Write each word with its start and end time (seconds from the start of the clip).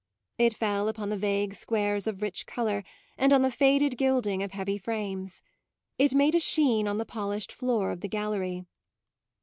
It 0.39 0.55
fell 0.57 0.87
upon 0.89 1.09
the 1.09 1.15
vague 1.15 1.53
squares 1.53 2.07
of 2.07 2.23
rich 2.23 2.47
colour 2.47 2.83
and 3.19 3.31
on 3.31 3.43
the 3.43 3.51
faded 3.51 3.99
gilding 3.99 4.41
of 4.41 4.51
heavy 4.53 4.79
frames; 4.79 5.43
it 5.99 6.15
made 6.15 6.33
a 6.33 6.39
sheen 6.39 6.87
on 6.87 6.97
the 6.97 7.05
polished 7.05 7.51
floor 7.51 7.91
of 7.91 8.01
the 8.01 8.07
gallery. 8.09 8.65